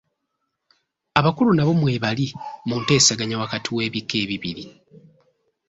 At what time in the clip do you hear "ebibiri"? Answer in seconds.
4.23-4.65